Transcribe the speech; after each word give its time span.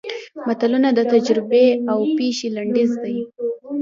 متلونه 0.47 0.89
د 0.93 0.99
تجربې 1.13 1.65
او 1.91 1.99
پېښې 2.17 2.47
لنډیز 2.55 2.91
دي 3.03 3.17